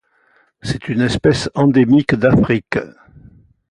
[0.63, 2.77] C'est une espèce endémique d'Afrique.